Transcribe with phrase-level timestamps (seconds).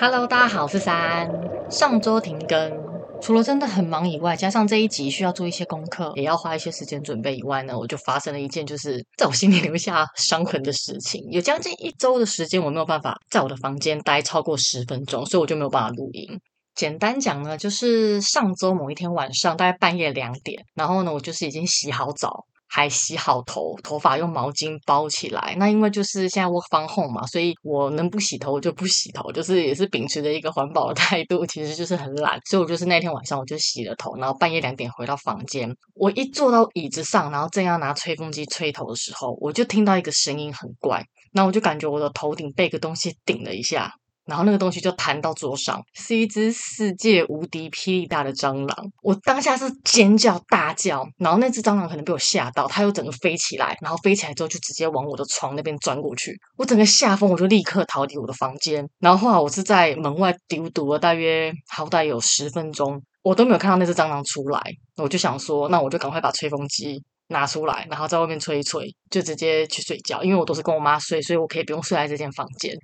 [0.00, 1.28] Hello，大家好，我是三。
[1.68, 2.72] 上周停更，
[3.20, 11.20] 除了真的很忙以外，加上这一集需要做一些功课，也要花一些时间准备以外呢，我就发生了一件就是在我心里留下伤痕的事情。
[11.32, 16.40] 有将近一周的时间，我没有办法在我的房间待超过十分钟，所以我就没有办法录音。
[16.76, 22.44] 简单讲呢，就是上周某一天晚上，大概半夜两点，然后呢，我就是已经洗好澡。
[22.68, 25.54] 还洗好头，头发用毛巾包起来。
[25.58, 32.38] 那因为就是现在 work from home 嘛，所以我能不洗头就不洗头，就是也是秉持着一个环保的态度，其实就是很懒。
[32.44, 43.92] 所以我就是那天晚上我就洗了头，然后半夜两点回到房间，我一坐到椅子上，然后正要拿吹风机吹头的时候，我就听到一个声音很怪，那我就感觉我的头顶被个东西顶了一下。
[44.28, 48.92] 然后那个东西就弹到桌上，是一只世界无敌霹雳大的蟑螂。
[49.02, 56.38] 我当下是尖叫大叫，然后那只蟑螂可能被我吓到，它又整个飞起来，然后飞起来之后就直接往我的床那边钻过去。
[56.58, 58.86] 我整个吓疯，我就立刻逃离我的房间。
[59.00, 64.60] 然后后来我是在门外丢堵了大约好歹有十分钟，我都没有看到那只蟑螂出来。
[64.96, 70.22] 我就想说，那我就赶快把吹风机拿出来，然后在外面吹一吹，就直接去睡觉。
[70.22, 72.76] 因为我都是跟我妈睡，所以我可以不用睡在这间房间。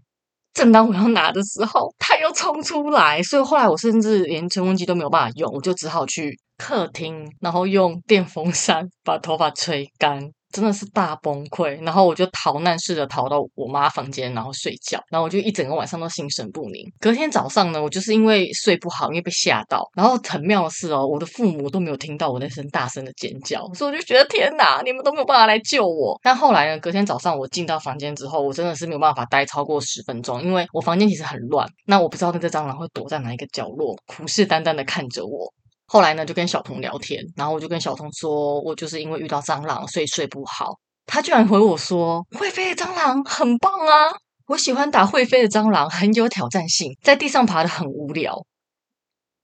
[0.55, 10.31] 正当我要拿的时候，它又冲出来，所以后来我甚至连吹风机都没有办法用，我就只好去客厅，然后用电风扇把头发吹干。
[10.55, 16.89] 真的是大崩溃，然后我就逃难似的逃到我妈房间，然后睡觉，然后我就一整个晚上都心神不宁。
[17.01, 26.17] 隔天早上呢，我就是因为睡不好，因为被吓到，然后很妙的是哦，我的父母都没有听到我那声大声的尖叫，所以我就觉得天哪，你们都没有办法来救我。
[26.23, 35.53] 但后来呢，隔天早上我进到房间之后，我真的是没有办法待超过十分钟，因为我房间其实很乱，那我不知道那只蟑螂会躲在哪一个角落，虎视眈眈的看着我。
[35.87, 40.79] 后来呢，就跟小童聊天，然后我就跟小童说，我就是因为遇到蟑螂，所以睡不好。
[41.07, 48.35] 他居然回我说：“会飞的蟑螂很棒啊，我喜欢打会飞的蟑螂，很有挑战性，在地上爬的很无聊。”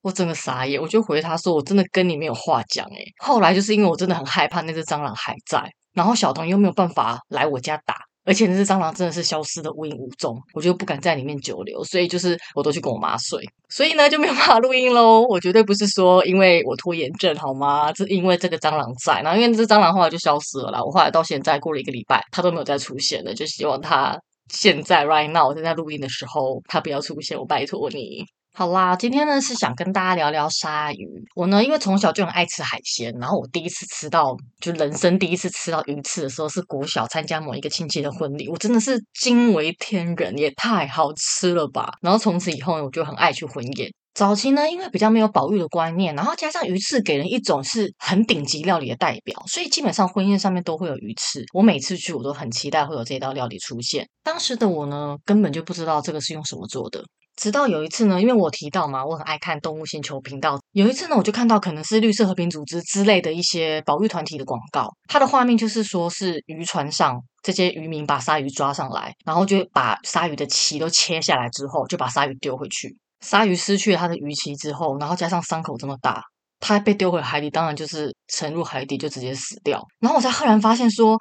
[0.00, 5.62] 我真的傻眼，我就回他说：“我真的跟你没有话讲。”诶，后来就是因为我真的很害怕那只蟑螂还在，
[5.92, 7.94] 然后小童又没有办法来我家打。
[8.24, 15.22] 而且那只蟑螂真的是消失的无影无踪，我就不敢在里面久留，所以就是我都去跟我妈睡，所以呢就没有办法录音喽。
[15.22, 17.92] 我绝对不是说因为我拖延症好吗？
[17.94, 20.82] 是因为这个蟑螂在，然后因为这只蟑螂后来就消失了啦。
[20.82, 24.18] 我后来到现在过了一个礼拜，它都没有再出现了，就希望它
[24.52, 28.24] 现在 right now 我正在录音的时候，它不要出现，我拜托你。
[28.52, 31.06] 好啦，今天呢是想跟大家聊聊鲨鱼。
[31.36, 41.92] 我呢，因为从小就很爱吃海鲜，然后我第一次吃到，就人生第一次吃到鱼翅的时候，是国小参加某一个亲戚的婚礼，我真的是惊为天人，也太好吃了吧！
[42.02, 43.90] 然后从此以后呢，我就很爱去婚宴。
[44.14, 51.44] 早期呢，因为比较没有保育的观念，然后加上鱼翅给人一种是很顶级料理的代表，所以基本上婚宴上面都会有鱼翅。
[51.54, 54.06] 我每次去，我都很期待会有这道料理出现。
[54.24, 57.02] 当时的我呢，根本就不知道这个是用什么做的。
[57.40, 60.60] 直到有一次呢，因为我提到嘛，我很爱看动物星球频道。
[60.72, 72.94] 有一次呢，我就看到可能是绿色和平组织之类的一些保育团体的广告，它的画面就是说是渔船上这些渔民把鲨鱼抓上来，然后就把鲨鱼的鳍都切下来之后，就把鲨鱼丢回去。
[73.20, 76.22] 鲨鱼失去了它的鱼鳍之后，然后加上伤口这么大，
[76.58, 79.82] 它被丢回海底，当然就是沉入海底就直接死掉。
[79.98, 81.16] 然后我才赫然发现说，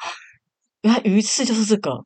[0.82, 2.04] 原来鱼刺就是这个。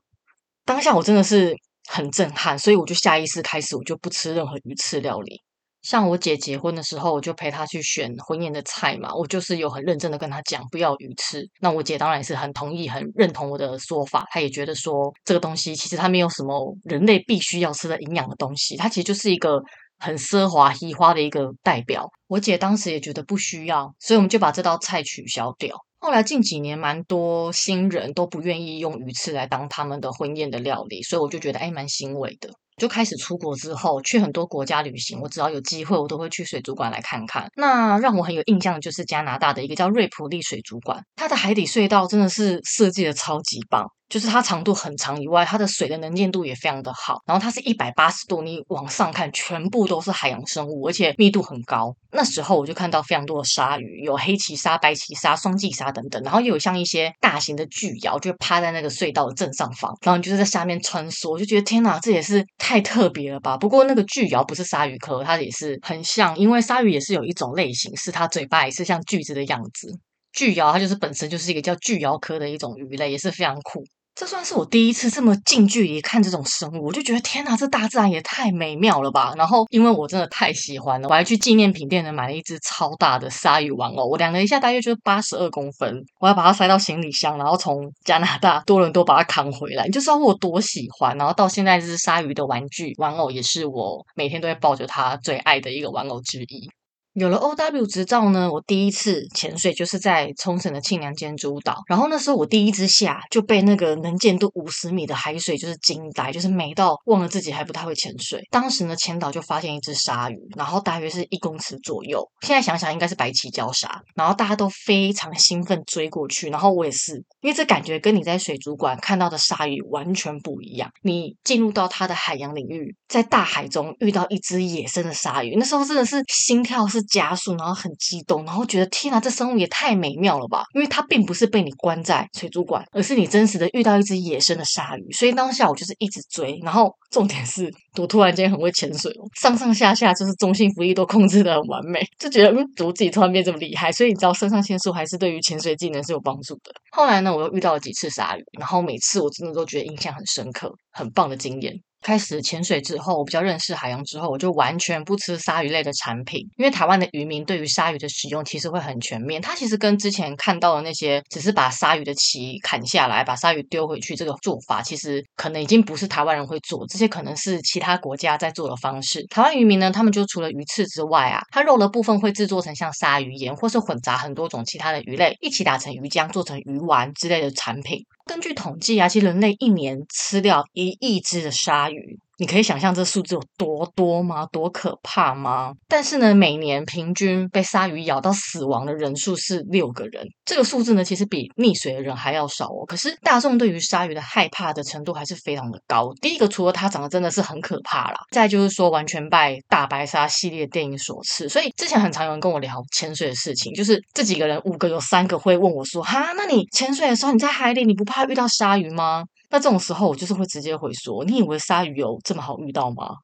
[0.65, 1.57] 当下我真的是。
[1.87, 5.41] 很震撼，所以我就下意识开始，我就不吃任何鱼翅料理。
[5.81, 11.45] 像我姐结婚的时候，我就陪她去选婚宴的菜嘛，我就是有很认真的跟她讲不要鱼翅。
[11.59, 19.61] 那我姐当然是很同意、很认同我的说法，她也觉得说这个东西其实它没有什么人类必须要吃的营养的东西，它其实就是一个
[19.99, 22.09] 很奢华、稀花的一个代表。
[22.27, 25.75] 我姐当时也觉得不需要，所以我们就把这道菜取消掉。
[26.03, 32.49] 后来近几年，蛮多新人都不愿意用鱼翅来当他们的婚宴的料理，所以我就觉得哎，蛮欣慰的。
[32.77, 37.47] 就开始出国之后，去很多国家旅行，我只要有机会，我都会去水族馆来看看。
[37.55, 43.85] 那让我很有印象的就是加拿大的一个叫瑞普利水族馆，它的海底隧道真的是设计的超级棒。
[44.09, 47.19] 就是它长度很长以外，它的水的能见度也非常的好。
[47.25, 51.91] 然后它是一百八十度，你往上看，全部都是海洋生物，而且密度很高。
[52.11, 63.57] 那时候我就看到非常多的鲨鱼，有黑鳍鲨、白鳍鲨、双髻鲨等等，然后又有像一些大型的巨鳐，就趴在那个隧道的正上方，然后你就是在下面穿梭，我就觉得天哪，这也是太特别了吧！
[63.57, 69.91] 不过那个巨鳐不是鲨鱼科，它也是很像，因为鲨鱼也是有一种类型，是它嘴巴也是像锯子的样子。
[70.31, 73.83] 巨鳐它就是本身就是一个叫巨鳐科的一种鱼类，也是非常酷。
[74.15, 79.33] 这算是我第一次这么近距离看这种生物，我就觉得天哪，这大自然也太美妙了吧！
[79.35, 91.17] 然后因为我真的太喜欢了，我还去纪念品店呢买了一只超大的鲨鱼玩偶，我量了一下，大约就是八十二公分，我要把它塞到行李箱，然后从加拿大多伦多把它扛回来，你就知道我多喜欢。
[91.17, 96.69] 然后到现在，这只鲨鱼的玩具玩偶也是我每天都会抱着它最爱的一个玩偶之一。
[97.13, 101.83] 有了 OW 执照呢，我第一次潜水就是在冲绳的庆良间诸岛。
[101.87, 108.41] 然后那时候我第一只下就被那个能见度五十米的海水就是惊呆，就是美到忘了自己还不太会潜水。
[108.49, 112.27] 当时呢，潜导就发现一只鲨鱼，然后大约是一公尺左右。
[112.41, 114.01] 现在想想应该是白鳍礁鲨。
[114.15, 120.89] 然后大家都非常兴奋追过去，然后我也是，因为这感觉跟你在水族馆看到的鲨鱼完全不一样。
[121.03, 127.02] 你进入到它的海洋领域，在大海中遇到一只野生的鲨鱼，那时候真的是心跳是。
[127.03, 130.63] 加速，然后很激动，然后觉得天哪，这生物也太美妙了吧！
[130.73, 135.11] 因为它并不是被你关在水族馆，而是你真实的遇到一只野生的鲨鱼。
[135.11, 143.91] 所以当下我就是一直追，然后 重点是我突然间很会潜水哦，上上下下就是中性浮力都控制得很完美，就觉得嗯，怎么自己突然变这么厉害？
[143.91, 146.71] 所以你知道，肾上腺素还是对于潜水技能是有帮助的。
[146.91, 151.73] 后来呢，我又遇到了几次鲨鱼，然后每次我真的都觉得印象很深刻，很棒的经验。
[152.03, 159.41] 开始潜水之后，我比较认识海洋之后，我就完全不吃鲨鱼类的产品，因为台湾的渔民对于鲨鱼的使用其实会很全面。
[159.41, 169.25] 它其实跟之前看到的那些只是把鲨鱼的鳍砍下来，把鲨鱼丢回去这个做法，其实可能已经不是台湾人会做，这些可能是其他国家在做的方式。
[169.27, 178.03] 台湾渔民呢，他们就除了鱼刺之外啊，它肉的部分会制作成像鲨鱼盐，或是混杂很多种其他的鱼类一起打成鱼浆，做成鱼丸之类的产品。
[178.25, 182.19] 根据统计啊，其实人类一年吃掉一亿只的鲨鱼。
[182.37, 184.45] 你可以想象这数字有多多吗？
[184.51, 185.71] 多可怕吗？
[185.87, 190.25] 但是呢，每年平均被鲨鱼咬到死亡的人数是六个人。
[190.43, 192.85] 这个数字呢，其实比溺水的人还要少哦。
[192.87, 196.11] 可是大众对于鲨鱼的害怕的程度还是非常的高。
[196.21, 201.47] 第一个，除了它长得真的是很可怕啦，再就是说完全拜大白鲨系列电影所赐。
[201.47, 213.17] 所以之前很常有人跟我聊潜水的事情，就是这几个人五个有三个会问我说：“哈，那你潜水的时候你在海里，你不怕遇到鲨鱼吗？”那这种时候，我就是会直接回说：“你以为鲨鱼有这么好遇到吗？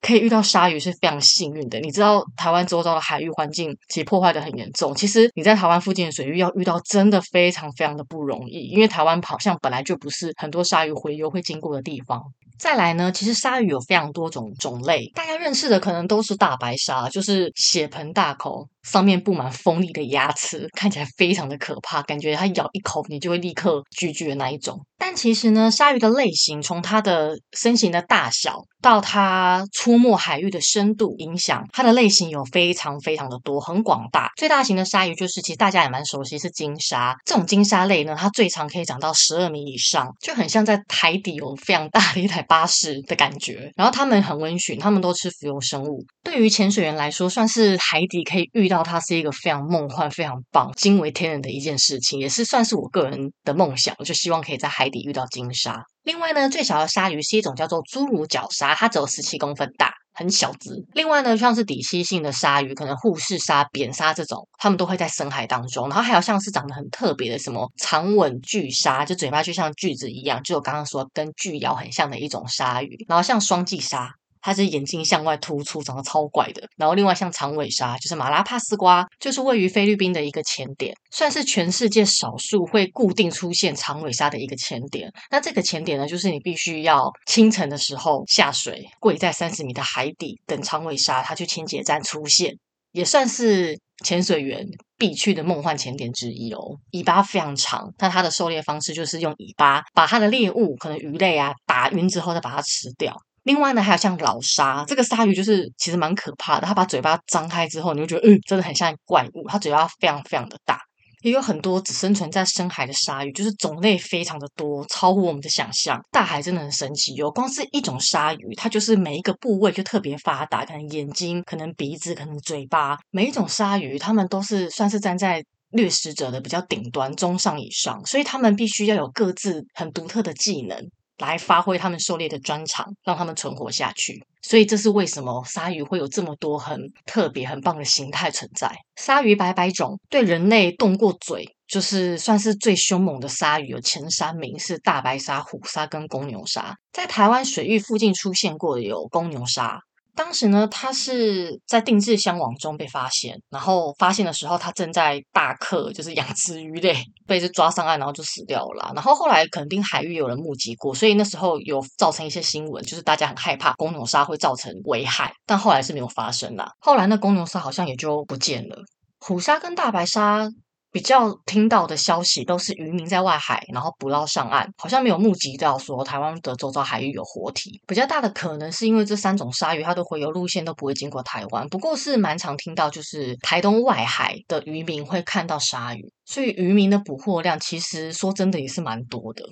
[0.00, 1.80] 可以遇到鲨鱼是非常幸运的。
[1.80, 4.94] 你知道台湾周遭的海域环境其实破坏得很严重。
[4.94, 12.22] 其实你在台湾附近的水域要遇到真的非常非常的不容易，因为台湾好像本来就不是很多鲨鱼洄游会经过的地方。
[12.58, 24.80] 再来呢，其实鲨鱼有非常多种种类，大家认识的可能都是大白鲨，就是血盆大口。”上面布满锋利的牙齿，看起来非常的可怕，感觉它咬一口你就会立刻 GG 的那一种。
[24.98, 34.30] 但其实呢，鲨鱼的类型从它的身形的大小到它出没海域的深度影响，它的类型有非常非常的多，很广大。
[34.36, 37.16] 最大型的鲨鱼就是其实大家也蛮熟悉，是鲸鲨。
[37.24, 43.72] 这种鲸鲨类呢，它最长可以长到十二米以上，就很像在海底有非常大的一台巴士的感觉。
[43.76, 46.04] 然后它们很温驯，它们都吃浮游生物。
[46.22, 48.71] 对于潜水员来说，算是海底可以遇。
[48.76, 53.94] 到它是一个非常梦幻、非常棒、惊为天人的一件事情，也是算是我个人的梦想。
[53.98, 55.84] 我就希望可以在海底遇到鲸鲨。
[56.02, 60.70] 另外呢，最小的鲨鱼是一种叫做侏儒角鲨，它只有十七公分大，很小只。
[60.94, 65.88] 另外呢，像是底栖性的鲨鱼，可能护士鲨、扁鲨这种，它们都会在深海当中。
[65.88, 73.04] 然后还有像是长得很特别的什么长吻巨鲨，就嘴巴就像锯子一样，就我刚刚说跟巨鰯很像的一种鲨鱼。
[73.08, 74.12] 然后像双髻鲨。
[74.42, 76.68] 它是眼睛向外突出，长得超怪的。
[76.76, 85.10] 然后另外像长尾鲨，就是马拉帕斯瓜，就是位于菲律宾的一个潜点，算是全世界少数会固定出现长尾鲨的一个潜点。
[85.30, 92.56] 那这个潜点呢，就是你必须要清晨的时候下水，跪在三十米的海底等长尾鲨它去清洁站出现，
[92.90, 94.66] 也算是潜水员
[94.98, 96.58] 必去的梦幻潜点之一哦。
[96.90, 103.14] 尾巴非常长，那它的狩猎方式就是用尾巴把它的猎物，可能鱼类啊打晕之后再把它吃掉。
[103.44, 106.66] 另外呢，还有像老鲨，这个鲨鱼就是其实蛮可怕的。
[106.66, 109.48] 它把嘴巴张开之后，你就觉得，嗯，真的很像怪物。
[109.48, 110.78] 它嘴巴非常非常的大，
[111.22, 116.00] 也有很多只生存在深海的鲨鱼，就是种类非常的多，超乎我们的想象。
[116.12, 122.96] 大海真的很神奇哟，光是一种鲨鱼，它就是每一个部位就特别发达，可能眼睛，可能鼻子，可能嘴巴。
[123.10, 130.78] 每一种鲨鱼，它们都是算是站在掠食者的比较顶端，中上以上，所以它们必须要有各自很独特的技能。
[131.18, 134.24] 来发挥他们狩猎的专长，让他们存活下去。
[134.42, 138.74] 所以这是为什么鲨鱼会有这么多很特别、很棒的形态存在。
[138.96, 146.74] 鲨鱼百百种，对人类动过嘴，就是算是最凶猛的鲨鱼，有前三名是大白鲨、虎鲨跟公牛鲨。
[146.92, 149.80] 在台湾水域附近出现过有公牛鲨。
[150.14, 156.94] 当时呢，他是在定制箱网中被发现，然后发现的时候，他正在大客，就是养殖鱼类，
[157.26, 158.92] 被这抓上岸，然后就死掉了。
[158.94, 166.70] 然后后来肯定海域有人目击过，所以那时候有造成一些新闻，就是大家很害怕公牛鲨会造成危害，但后来是没有发生啦。
[166.80, 168.76] 后来那公牛鲨好像也就不见了。
[169.20, 170.50] 虎鲨跟大白鲨。
[170.92, 177.80] 比较听到的消息都是渔民在外海，然后捕捞上岸，好像没有目击到说台湾的周遭海域有活体。
[177.86, 189.42] 比较大的可能是因为这三种鲨鱼它的回游路线都不会经过台湾，不过是蛮常听到，就是台东外海的渔民会看到鲨鱼，所以渔民的捕获量其实说真的也是蛮多的。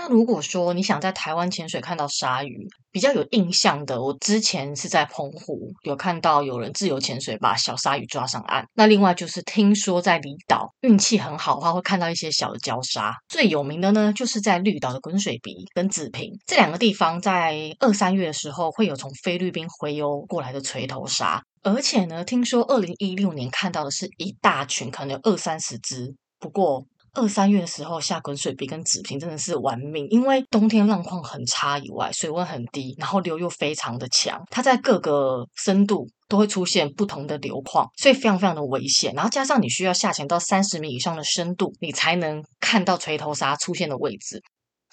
[0.00, 8.66] 那如果说你想在台湾潜水看到鲨鱼，比较有印象的，我之前是在澎湖有看到有人自由潜水把小鲨鱼抓上岸。
[8.72, 13.14] 那另外就是听说在离岛运气很好的话，会看到一些小的礁鲨。
[13.28, 26.14] 最有名的呢，就是在绿岛的滚水鼻跟子平这两个地方，在二三月的时候会有从菲律宾回游过来的锤头鲨，而且呢，听说二零一六年看到的是一大群，可能有二三十只。
[26.38, 26.86] 不过。
[27.14, 39.12] 二三月的时候下滚水比跟子平真的是玩命，因为冬天浪况很差以外，水温很低，然后流又非常的强，它在各个深度都会出现不同的流况，所以非常非常的危险。
[39.14, 44.42] 然后加上你需要下潜到三十米以上的深度，你才能看到锤头鲨出现的位置。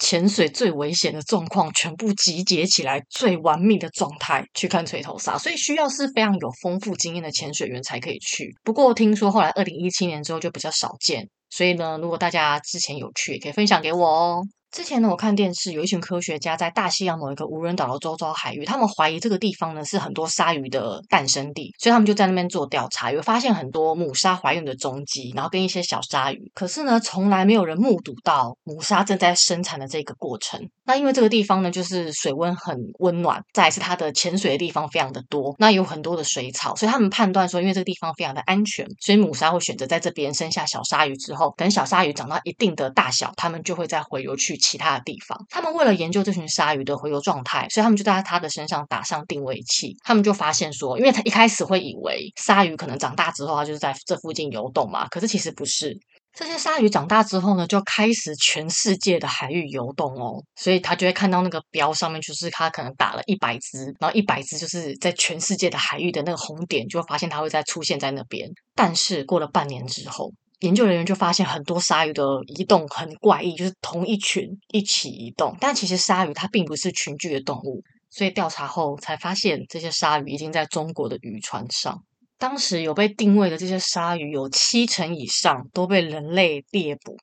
[0.00, 8.54] 潜水最危险的状况全部集结起来，最玩命的状态去看锤头鲨，所以需要是非常有丰富经验的潜水员才可以去。
[8.62, 11.28] 不过听说后来二零一七年之后就比较少见。
[11.50, 14.42] 所以呢，如果大家之前有去，也可以分享给我哦。
[14.70, 26.50] 之前呢，我看电视有一群科学家在大西洋某一个无人岛的周遭海域，他们怀疑这个地方呢是很多鲨鱼的诞生地，所以他们就在那边做调查，有发现很多母鲨怀孕的踪迹，然后跟一些小鲨鱼。
[26.54, 30.60] 可是呢，从来没有人目睹到母鲨正在生产的这个过程。
[30.84, 44.57] 那因为这个地方呢，就是水温很温暖，再是它的潜水的地方非常的多，那有很多的水草，所以他们判断说，因为这个地方非常的安全，所以母鲨会选择在这边生下小鲨鱼之后，等小鲨鱼长到一定的大小，他们就会再回游去。
[44.58, 49.96] 其他的地方，他们为了研究这群鲨鱼的洄游状态，所以他们就在它的身上打上定位器。
[50.04, 55.98] 他们就发现说，因为他一开始会以为鲨鱼可能长大之后，它就是在这附近游动嘛，可是其实不是。
[56.34, 68.48] 这些鲨鱼长大之后呢，就开始全世界的海域游动哦，所以他就会看到那个标上面，就是他可能打了一百只，然后一百只就是在全世界的海域的那个红点，就会发现它会再出现在那边。
[68.76, 70.32] 但是过了半年之后。
[70.60, 75.56] 研究人员就发现很多鲨鱼的移动很怪异，就是同一群一起移动。
[75.60, 82.02] 但其实鲨鱼它并不是群居的动物，所以调查后才发现这些鲨鱼已经在中国的渔船上。
[82.38, 87.16] 当时有被定位的这些鲨鱼，有七成以上都被人类猎捕。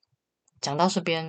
[0.62, 1.26] 讲到这边，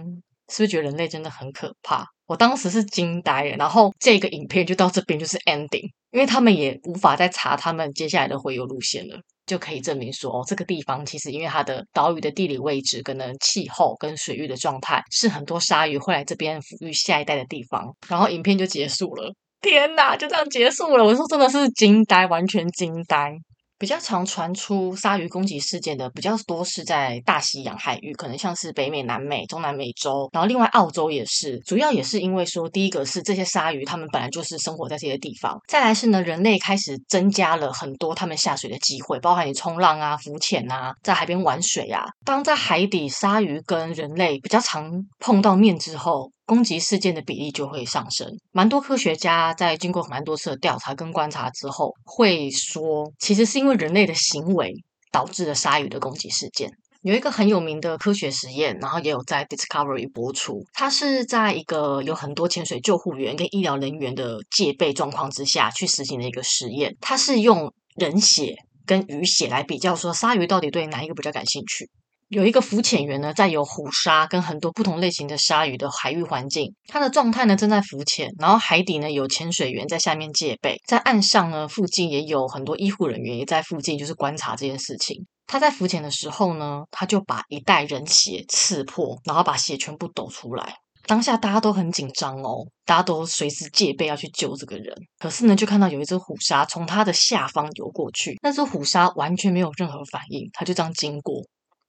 [0.48, 2.04] 是不是觉得人类真的很可怕？
[2.26, 3.56] 我当时是惊呆了。
[3.56, 9.20] 然后这个影片就到这边就是 ending，因为他们也无法再查他们接下来的洄游路线了。
[9.46, 17.94] 就可以证明说，哦，这个地方其实因为它的岛屿的地理位置、可能气候跟水域的状态，是很多鲨鱼会来这边抚育下一代的地方。
[18.08, 21.04] 然后影片就结束了，天哪，就这样结束了！
[21.04, 23.32] 我说真的是惊呆，完全惊呆。
[23.78, 42.04] 比较常传出鲨鱼攻击事件的比较多是在大西洋海域，可能像是北美、南美、中南美洲，然后另外澳洲也是，主要也是因为说，第一个是这些鲨鱼它们本来就是生活在这些地方，再来是呢，人类开始增加了很多他们下水的机会，包含你冲浪啊、浮潜啊，在海边玩水啊。
[42.24, 54.72] 当在海底鲨鱼跟人类比较常碰到面之后，攻击事件的比例就会上升，蛮多科学家在经过蛮多次的调查跟观察之后，会说，其实是因为人类的行为
[55.10, 56.70] 导致了鲨鱼的攻击事件。
[57.02, 66.96] 有一个很有名的科学实验，然后也有在 Discovery 播出，它是在一个有很多潜水救护员跟医疗人员的戒备状况之下去实行的一个实验。
[67.00, 71.88] 它是用人血跟鱼血来比较，说鲨鱼到底对哪一个比较感兴趣。
[72.28, 85.24] 有一个浮潜员呢，在有虎鲨跟很多不同类型的鲨鱼的海域环境，他的状态呢正在浮潜，然后海底呢有潜水员在下面戒备，在岸上呢附近也有很多医护人员也在附近，就是观察这件事情。
[85.46, 90.74] 他在浮潜的时候呢，他就把一袋人血刺破，然后把血全部抖出来。
[91.06, 94.92] 当下大家都很紧张哦，大家都随时戒备要去救这个人。
[95.20, 101.40] 可是呢，就看到有一只虎鲨从他的下方游过去，那只虎鲨完全没有任何反应，他就这样经过。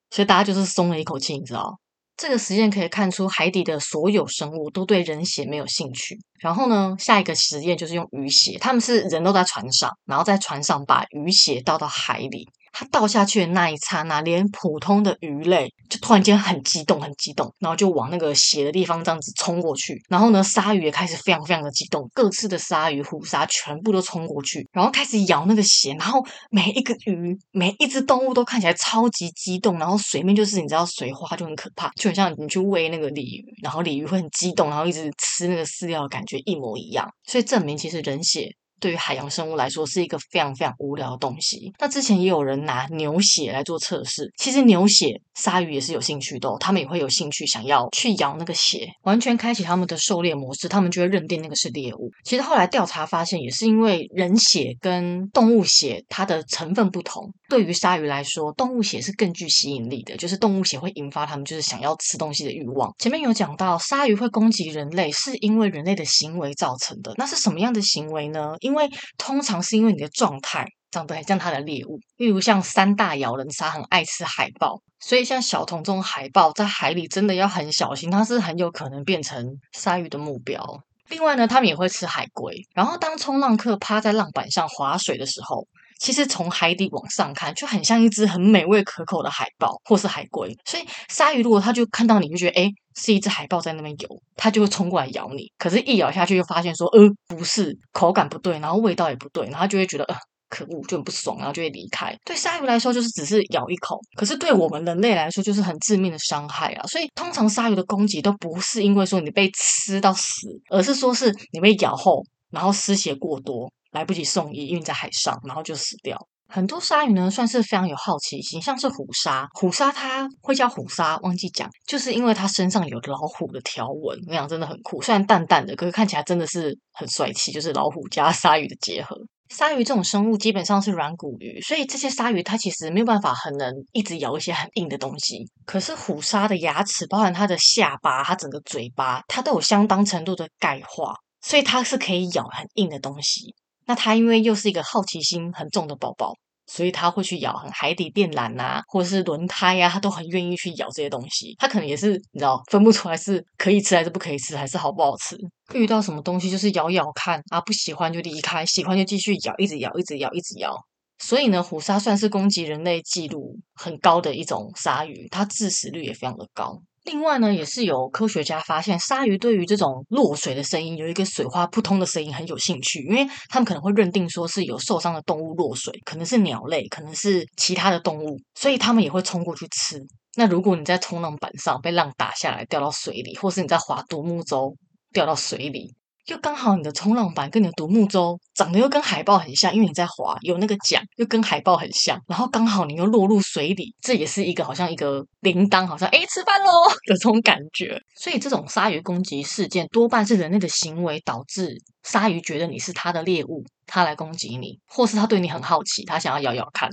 [0.09, 1.79] 所以大家就是松了一口气，你知道？
[2.15, 6.17] 这个实验可以看出，海底的所有生物都对人血没有兴趣。
[6.39, 12.47] 然后呢，下一个实验就是用鱼血，他们是人都在船上，然后在船上把鱼血倒到海里，
[12.79, 20.00] 它倒下去的那一刹那，连普通的鱼类就突然间很激动，很激动，然后就往那个血的地方这样子冲过去。
[20.10, 25.96] 然后呢，鲨鱼也开始非常非常的激动，各式的鲨鱼、虎鲨全部都冲过去，然后开始咬那个血。
[25.98, 29.79] 然后每一个鱼、每一只动物都看起来超级激动。
[29.79, 37.10] 然后水面就是你知道水花就很可怕，就很像你去喂那个鲤鱼，然后鲤鱼会很激动，然后一直吃那个饲料的感觉一模一样。
[37.25, 38.51] 所以证明其实人血。
[38.79, 41.72] 对于海洋生物来说是一个非常非常无聊的东西。
[41.79, 52.10] 那之前也有人拿牛血来做测试，其实牛血鲨鱼也是有兴趣的哦，他们也会有兴趣想要去咬那个血，完全开启他们的狩猎模式，他们就会认定那个是猎物。
[52.24, 57.31] 其实后来调查发现，也是因为人血跟动物血它的成分不同。
[57.50, 62.94] 对于鲨鱼来说，动物血是更具吸引力的，就是动物血会引发他们就是想要吃东西的欲望。
[63.00, 67.13] 前面有讲到，鲨鱼会攻击人类，是因为人类的行为造成的。
[67.18, 68.56] 那是什么样的行为呢？
[68.60, 80.62] 因为通常是因为你的状态长得很像它的猎物，例如像三大咬人鲨很爱吃海豹，所以像小童这种海豹在海里真的要很小心，它是很有可能变成鲨鱼的目标。
[81.10, 82.54] 另外呢，他们也会吃海龟。
[82.75, 85.66] 然后当冲浪客趴在浪板上划水的时候，
[86.00, 90.56] 其实从海底往上看，就很像一只很美味可口的海豹或是海龟。
[90.66, 95.51] 所以鲨鱼如果它就看到你就觉得，诶是一只海豹在那边游，它就会冲过来咬你。
[95.58, 100.16] 可是，一咬下去就发现说，呃，不是，口感不对，然后味道也不对，然后就会觉得，呃，
[100.50, 102.16] 可恶，就很不爽，然后就会离开。
[102.25, 106.88] 对鲨鱼来说，就是只是咬一口，可是对我们人类来说，就是很致命的伤害啊。
[106.88, 116.17] 所以，通常鲨鱼的攻击都不是因为说你被吃到死，而是说是你被咬后，然后失血过多，来不及送医，因为在海上，然后就死掉。
[116.50, 119.46] 很多鲨鱼呢，算是非常有好奇心，像是虎鲨。
[119.53, 125.01] 虎鲨它会叫虎鲨，忘记讲，就是因为它身上有老虎的条纹，那样真的很酷。
[125.01, 129.17] 虽然淡淡的，可是看起来真的是很帅气，就是老虎加鲨鱼的结合。
[129.50, 135.46] 鲨鱼这种生物基本上是软骨鱼，所以这些鲨鱼它其实没有办法很能一直咬一些很硬的东西。
[135.65, 143.53] 可是虎鲨的牙齿，包含它的下巴、它整个嘴巴，它都有相当程度的钙化，所以它是可以咬很硬的东西。
[143.88, 146.34] 那它因为又是一个好奇心很重的宝宝，
[146.67, 151.56] 所以它会去咬很海底电缆啊，或者是轮胎啊，它都很愿意去咬这些东西。
[151.58, 155.38] 它可能也是你知道分不出来是可以吃还是不可以吃，还是好不好吃。
[155.74, 160.75] 遇到什么东西就是咬咬看啊，不喜欢就离开，喜欢就继续咬，一直咬，一直咬，一直咬。
[161.20, 166.79] 所以呢，虎鲨算是攻击人类记录很高的一种鲨鱼，它致死率也非常的高。
[167.07, 180.05] 另外呢，也是有科学家发现，鲨鱼对于这种落水的声音，有一个水花扑通的声音很有兴趣，因为他们可能会认定说是有受伤的动物落水，可能是鸟类，可能是其他的动物，所以他们也会冲过去吃。
[180.35, 184.75] 那如果你在冲浪板上被浪打下来掉到水里，或是你在划独木舟
[185.13, 185.96] 掉到水里。
[186.27, 197.98] 又刚好你的冲浪板跟你的独木舟长得又跟海豹很像，因为你在滑，有那个桨，又跟海豹很像，然后刚好你又落入水里，这也是一个好像一个铃铛，好像诶吃饭喽 的这种感觉。
[198.20, 206.90] 所以这种鲨鱼攻击事件多半是人类的行为导致鲨鱼觉得你是它的猎物，它来攻击你，或是它对你很好奇，它想要咬咬看。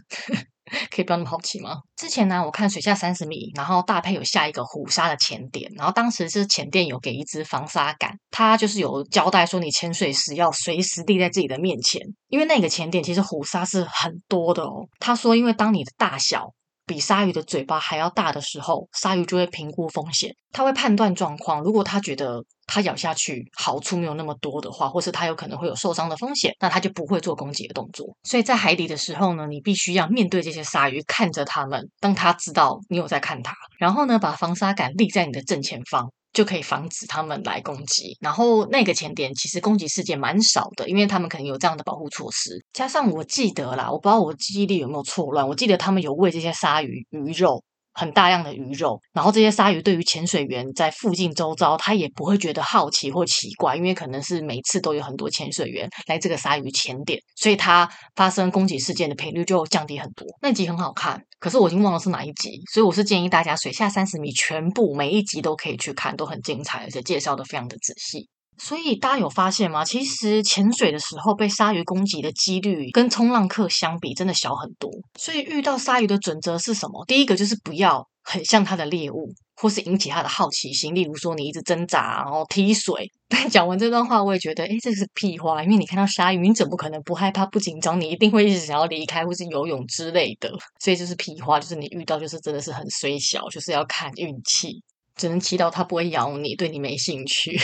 [0.90, 1.80] 可以不要那么好奇吗？
[1.96, 14.86] 之前呢，我看水下三十米，然后大配有下一个虎鲨的潜点，然后当时是潜店有给一支防鲨杆，他就是有交代说，你潜水时要随时立在自己的面前，因为那个潜点其实虎鲨是很多的哦。
[14.98, 16.50] 他说，因为当你的大小
[16.86, 22.44] 比鲨鱼的嘴巴还要大的时候，鲨鱼就会评估风险，它会判断状况，如果它觉得。
[22.66, 28.16] 它咬下去好处没有那么多的话，或是它有可能会有受伤的风险，那它就不会做攻击的动作。
[28.22, 38.14] 所以在海底的时候呢，你必须要面对这些鲨鱼，看着它们，当它知道你有在看它，然后呢，把防鲨杆立在你的正前方，就可以防止他们来攻击。
[38.20, 42.62] 然后那个前点其实攻击事件蛮少的，因为他们可能有这样的保护措施。
[42.74, 47.62] 加上我记得啦，我不知道我记忆力有没有错乱，我记得他们有喂这些鲨鱼鱼肉。
[47.94, 60.26] 很大量的鱼肉，然后这些鲨鱼对于潜水员在附近周遭，它也不会觉得好奇或奇怪，因为可能是每次都有很多潜水员来这个鲨鱼潜点，所以它发生攻击事件的频率就降低很多。
[60.42, 68.28] 那集很好看，可是我已经忘了是哪一集，所以我是建议大家水下三十米全部每一集都可以去看，都很精彩，而且介绍的非常的仔细。
[68.58, 69.84] 所以大家有发现吗？
[69.84, 74.90] 其实潜水的时候被鲨鱼攻击的几率跟冲浪客相比，真的小很多。
[75.18, 77.04] 所以遇到鲨鱼的准则是什么？
[77.06, 80.94] 第一个就是不要很像它的猎物，或是引起它的好奇心。
[80.94, 83.10] 例如说，你一直挣扎，然后踢水。
[83.28, 85.62] 但讲完这段话，我也觉得，诶，这是屁话。
[85.62, 88.00] 因为你看到鲨鱼，你怎么可能不害怕、不紧张？
[88.00, 90.48] 你一定会一直想要离开，或是游泳之类的。
[90.80, 94.82] 所以就是屁话，就是你遇到就是真的是很衰小，就是要看运气。
[95.16, 97.56] 只能祈祷它不会咬你，对你没兴趣。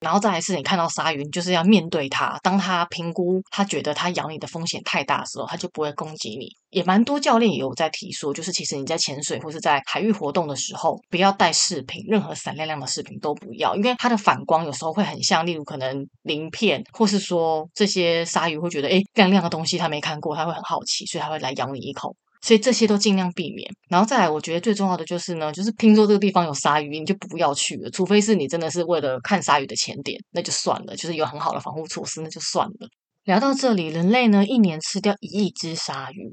[0.00, 2.38] 然后再来是你看到鲨鱼，你就是要面对它。
[2.42, 6.48] 当他评估他觉得他咬你的风险太大的时候，他就不会攻击你。
[6.70, 22.14] 也蛮多教练也有在提说，就是其实你在潜水或是在海域活动的时候，不要带饰品，任何闪亮亮的饰品都不要，因为它的反光有时候会很像，例如可能鳞片，或是说这些鲨鱼会觉得，诶，亮亮的东西它没看过，它会很好奇，所以它会来咬你一口。
[22.42, 32.88] 所以这些都尽量避免，然后再来，我觉得最重要的就是呢，就是听说这个地方有鲨鱼，你就不要去了，除非是你真的是为了看鲨鱼的潜点，那就算了，就是有很好的防护措施，那就算了。
[33.24, 36.30] 聊到这里，人类呢一年吃掉一亿只鲨鱼，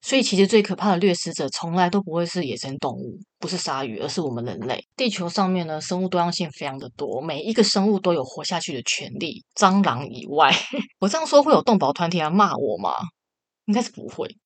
[0.00, 4.82] 所以其实最可怕的掠食者从来都不会是野生动物，不是鲨鱼，而是我们人类。
[4.96, 9.44] 地球上面呢，生物多样性非常的多，每一个生物都有活下去的权利。
[9.56, 10.54] 蟑螂以外，
[11.00, 12.92] 我这样说会有动保团体来骂我吗？
[13.66, 14.36] 应该是不会。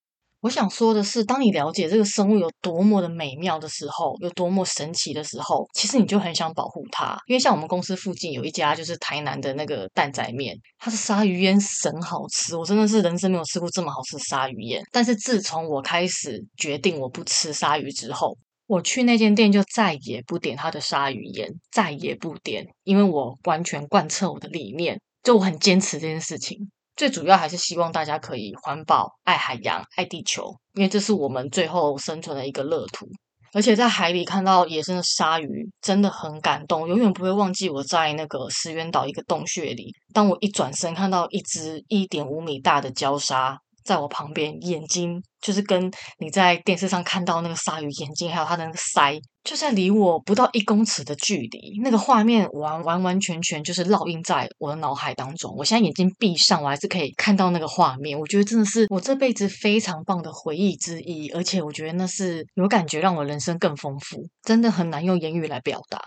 [0.44, 7.16] 我想说的是，当你了解这个生物有多么的美妙的时候，有多么神奇的时候，其实你就很想保护它。
[7.26, 14.82] 因为像我们公司附近有一家，就是台南的那个蛋仔面，它的鲨鱼烟神好吃，我真的是人生没有吃过这么好吃的鲨鱼烟。
[14.92, 26.70] 但是自从我开始决定我不吃鲨鱼之后，我去那间店就再也不点它的鲨鱼烟，再也不点，因为我完全贯彻我的理念，就我很坚持这件事情。
[26.96, 33.06] 最主要还是希望大家可以环保、爱海洋、爱地球，因为这是我们最后生存的一个乐土。
[33.52, 43.60] 而且在海里看到野生的鲨鱼，真的很感动，永远不会忘记我在那个石原岛一个洞穴里，当我一转身看到一只一点五米大的礁鲨。
[43.84, 51.78] 在我旁边，眼睛就是跟你在电视上看到那个鲨鱼眼睛，还有它的那个鳃，就在离我不到一公尺的距离。
[51.82, 55.54] 那个画面完完完全全就是烙印在我的脑海当中。
[55.56, 58.18] 我现在眼睛闭上，我还是可以看到那个画面。
[58.18, 66.00] 我觉得真的是我这辈子非常棒的回忆之一，而且我觉得那是有感觉让我人生更丰富，真的很难用言语来表达。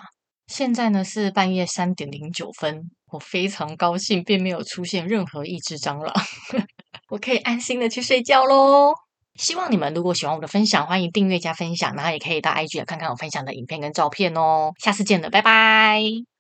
[0.48, 6.14] 现在呢是半夜三点零九分，我非常高兴，并没有出现任何一只蟑螂。
[7.10, 8.94] 我可以安心的去睡觉喽。
[9.36, 14.72] 希望你们如果喜欢我的分享，欢迎订阅加分享，然后也可以到 IG 看看我分享的影片跟照片哦。
[14.80, 16.37] 下次见了，拜拜。